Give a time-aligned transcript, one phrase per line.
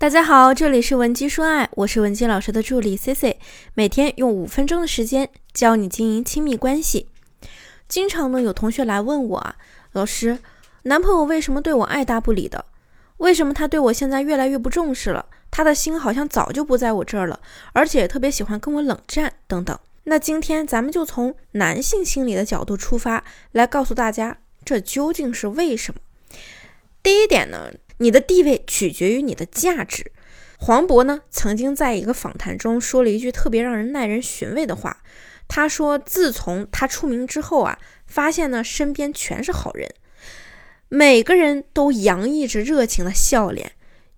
[0.00, 3.38] 大家好，这里是文姬说爱，我是文姬老师的助理 C C，
[3.74, 7.08] 每天用五分钟的时间教你经营亲密关系。
[7.86, 9.56] 经常呢有同学来问我啊，
[9.92, 10.38] 老师，
[10.84, 12.64] 男朋友为什么对我爱答不理的？
[13.18, 15.26] 为什么他对我现在越来越不重视了？
[15.50, 17.38] 他的心好像早就不在我这儿了，
[17.74, 19.78] 而且特别喜欢跟我冷战等等。
[20.04, 23.22] 那今天咱们就从男性心理的角度出发，
[23.52, 26.00] 来告诉大家这究竟是为什么。
[27.02, 27.70] 第一点呢。
[28.00, 30.12] 你的地位取决于你的价值。
[30.58, 35.02] 黄渤呢，曾经在一个访谈中说了一句特别让人耐人寻味的话。
[35.48, 39.92] 他说：“自从他出名之后啊，发现呢身边全是好人，
[40.88, 43.72] 每个人都洋溢着热情的笑脸。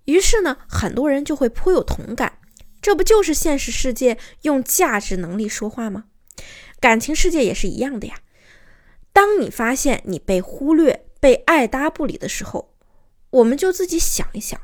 [0.05, 2.37] 于是呢，很多人就会颇有同感。
[2.81, 6.05] 这不就是现实世界用价值能力说话吗？
[6.79, 8.15] 感情世界也是一样的呀。
[9.11, 12.72] 当你发现你被忽略、被爱搭不理的时候，
[13.33, 14.59] 我们就自己想一想，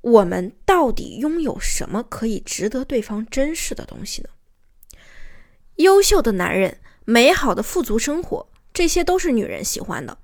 [0.00, 4.28] 我们到底拥有什么可以值得对方珍视的东西呢？
[5.76, 10.18] 优秀的男人、美好的富足生活，这些都是女人喜欢的。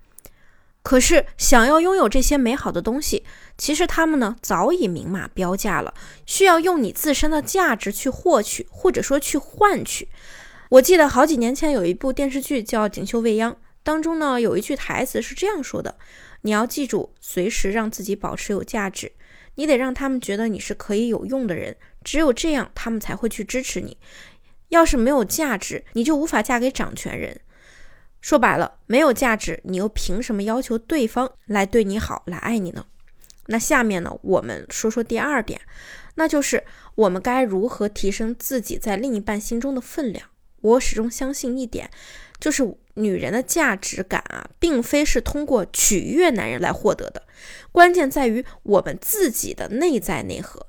[0.82, 3.24] 可是，想要拥有这些美好的东西，
[3.56, 5.94] 其实他们呢早已明码标价了，
[6.26, 10.08] 需要用你自身的价值去获取，或者说去换取。
[10.70, 13.52] 我记得好几年前有一部电视剧叫《锦绣未央》，
[13.84, 15.96] 当中呢有一句台词是这样说的。
[16.42, 19.12] 你要记住，随时让自己保持有价值。
[19.56, 23.98] 你得让他们觉得你是可以有用的人，只有这样，他们才会去支持你。
[24.68, 27.40] 要是没有价值，你就无法嫁给掌权人。
[28.20, 32.86] 说白了，没有价值，你又凭什么要求对方来对你好，来爱你呢？
[33.46, 35.60] 那下面呢，我们说说第二点，
[36.16, 36.62] 那就是
[36.94, 40.28] 我们该如何提升自己在另一半心中的分量。
[40.60, 41.88] 我始终相信一点，
[42.40, 42.76] 就是。
[42.98, 47.22] 女人的价值感啊，并非是通过取悦男人来获得的，
[47.70, 50.66] 关键在于我们自己的内在内核。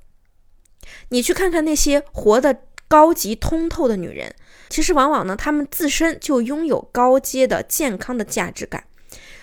[1.07, 2.55] 你去看看那些活得
[2.87, 4.35] 高级通透的女人，
[4.69, 8.83] 其实往往呢，她们自身就拥有高阶的健康的价值感。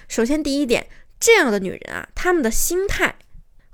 [0.07, 0.87] 首先，第一点，
[1.19, 3.17] 这样的女人啊，她们的心态。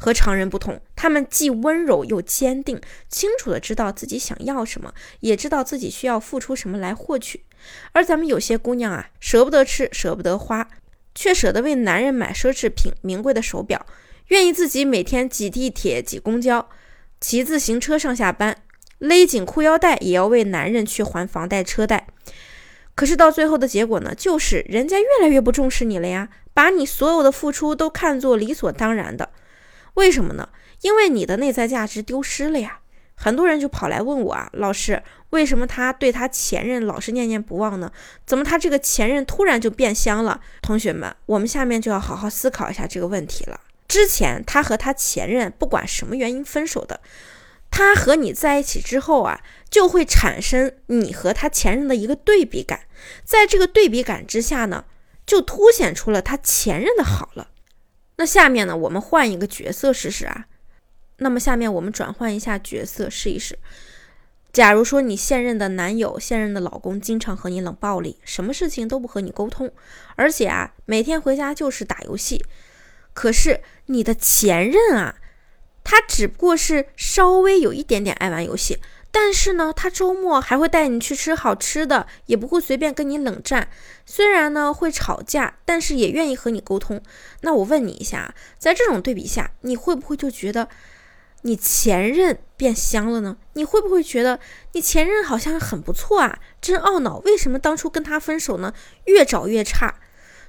[0.03, 7.45] 和常人不同，他们既温柔又坚定，清楚的知道自己想要什么，也知道自己需要付出什么来获取。
[7.93, 10.69] 而咱们有些姑娘啊，舍不得吃，舍不得花，
[11.15, 13.87] 却舍得为男人买奢侈品、名贵的手表，
[14.27, 16.69] 愿意自己每天挤地铁、挤公交、
[17.21, 18.57] 骑自行车上下班，
[18.99, 22.09] 勒紧裤腰带也要为男人去还房贷、车贷。
[22.97, 29.31] 可是到最后的结果呢，就是人家越来越不重视你了呀，把你所有的付出都看作理所当然的。
[29.95, 30.49] 为什么呢？
[30.81, 32.81] 因为你的内在价值丢失了呀。
[33.15, 37.93] 很多人就跑来问我啊，老师，为什么他对他前任老是念念不忘呢？
[38.27, 40.41] 怎么他这个前任突然就变香了？
[40.61, 43.61] 同学们，我们下面就要好好思考一下这个问题了。
[43.87, 47.01] 之前他和他前任不管什么原因分手的，
[47.71, 52.81] 他和你在一起之后啊，就会产生你和他前任的一个对比感，
[53.23, 54.87] 在这个对比感之下呢，
[55.25, 57.51] 就凸显出了他前任的好了。
[58.23, 60.47] 那下面呢，我们换一个角色试试啊。
[61.17, 63.59] 那么下面我们转换一下角色试一试。
[64.53, 69.73] 假如说你现任的男友、现任的老公经常和你冷暴力，什么事情都不和你沟通，
[70.15, 72.45] 而且啊，每天回家就是打游戏。
[73.13, 75.17] 可是你的前任啊，
[75.83, 78.79] 他只不过是稍微有一点点爱玩游戏。
[79.15, 83.69] 但是呢，他周末还会带你去吃好吃的，也不会随便跟你冷战。
[84.07, 86.99] 虽然呢会吵架，但是也愿意和你沟通。
[87.43, 90.67] 那我问你一下，在这种对比下，你会不会就觉得
[91.43, 93.37] 你前任变香了呢？
[93.53, 94.41] 你会不会觉得
[94.73, 96.39] 你前任好像很不错啊？
[96.63, 98.73] 真懊恼，为什么当初跟他分手呢？
[99.05, 99.95] 越找越差。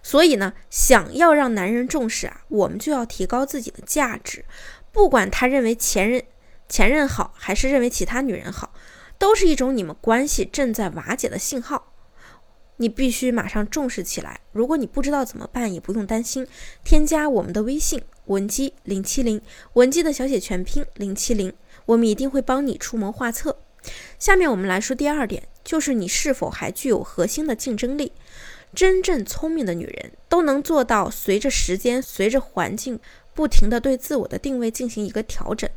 [0.01, 4.45] 所以呢，想要让男人重视啊，我们就要提高自己的价值，
[4.93, 6.23] 不管他认为前任。
[6.69, 8.73] 前任好，还是认为其他女人好，
[9.17, 11.93] 都是一种你们关系正在瓦解的信号。
[12.77, 14.39] 你必须马上重视起来。
[14.51, 16.47] 如果你不知道怎么办，也不用担心，
[16.83, 19.39] 添加我们的微信文姬零七零，
[19.73, 21.53] 文姬的小写全拼零七零，
[21.85, 23.59] 我们一定会帮你出谋划策。
[24.17, 28.11] 下面我们来说第二点，就是你是否还具有核心的竞争力。
[28.73, 32.99] 真正聪明的女人都能做到，随着时间，随着环境，
[33.35, 35.69] 不停的对自我的定位进行一个调整。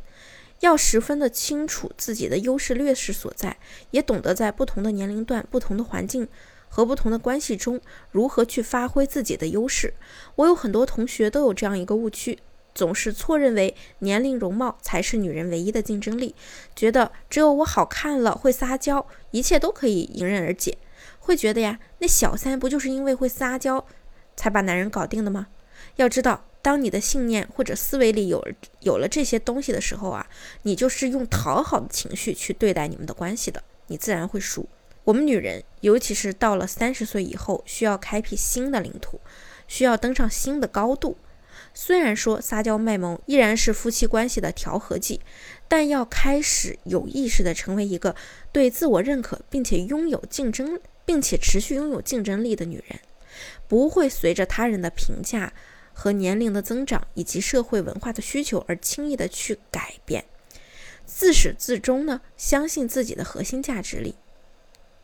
[0.61, 3.57] 要十分的清楚自己的优势劣势所在，
[3.91, 6.27] 也懂得在不同的年龄段、不同的环境
[6.67, 7.79] 和不同的关系中
[8.11, 9.93] 如何去发挥自己的优势。
[10.35, 12.39] 我有很多同学都有这样一个误区，
[12.73, 16.33] 总是错认为年龄、容貌才是女人唯一的竞争力，
[16.75, 20.77] 觉得只有我好看了、会撒娇，一切都可以迎刃而解。
[21.19, 23.85] 会觉得呀，那小三不就是因为会撒娇
[24.35, 25.47] 才把男人搞定的吗？
[25.97, 26.45] 要知道。
[26.67, 28.45] 当你的信念或者思维里有
[28.81, 30.27] 有了这些东西的时候啊，
[30.63, 34.67] 你就是用讨好的情绪去对待你们的关系的，你自然会输。
[35.05, 39.21] 我们女人，尤其是到了三十岁以后，需要开辟新的领土，
[39.65, 41.17] 需要登上新的高度。
[41.73, 45.21] 虽然说撒娇卖萌依然是夫妻关系的调和剂，
[45.69, 48.13] 但要开始有意识的成为一个
[48.51, 52.99] 对自我认可，并且拥有竞争，并且持续拥有竞争力的女人，
[53.69, 55.53] 不会随着他人的评价
[55.99, 60.23] 和年龄的增长以及社会文化的需求而轻易的去改变，
[61.07, 64.13] 自始至终呢，相信自己的核心价值里，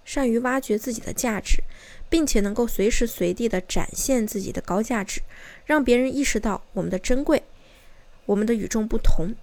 [0.05, 1.63] 善于挖掘自己的价值。
[2.09, 5.19] 并且能够随时随地的展现自己的高价值，
[5.65, 7.41] 让别人意识到我们的珍贵，
[8.27, 9.33] 我们的与众不同，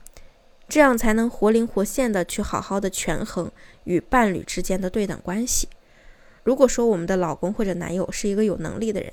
[0.69, 3.51] 这样才能活灵活现的去好好的权衡
[3.83, 5.69] 与伴侣之间的对等关系。
[6.43, 9.13] 如果说我们的老公或者男友是一个有能力的人，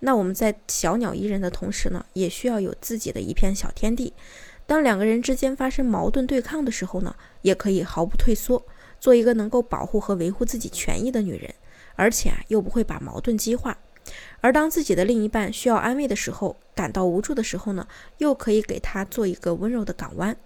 [0.00, 4.12] 那我们在小鸟依人的同时呢，也需要有自己的一片小天地。
[4.66, 8.66] 当两个人之间发生矛盾对抗的时候呢，也可以毫不退缩，
[8.98, 11.54] 做一个能够保护和维护自己权益的女人。
[11.94, 13.78] 而且啊，又不会把矛盾激化。
[14.40, 17.88] 而当自己的另一半需要安慰的时候，感到无助的时候呢，
[18.18, 20.36] 又可以给他做一个温柔的港湾。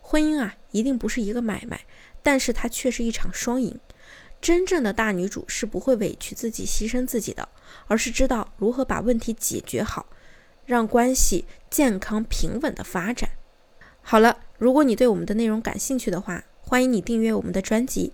[0.00, 1.82] 婚姻啊，一定不是一个买卖，
[2.22, 3.78] 但是它却是一场双赢。
[4.40, 7.48] 真正的大女主是不会委屈自己、牺牲自己的，
[7.86, 10.06] 而是知道如何把问题解决好，
[10.66, 13.30] 让关系健康平稳的发展。
[14.02, 18.12] 好了，如果你对我们的内容感兴趣的话，欢迎你订阅我们的专辑。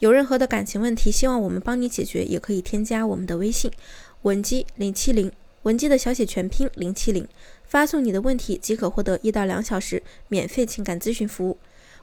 [0.00, 3.70] 有任何的感情问题，希望我们帮你解决，也可以添加我们的微信
[4.22, 5.30] 文姬零七零，
[5.62, 7.26] 文姬的小写全拼零七零，
[7.64, 11.56] 发送你的问题即可获得一到两小时免费情感咨询服务。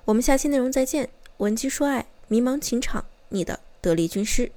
[0.06, 4.50] 我们下期内容再见，文姬说爱，迷茫情场，你的得力军师。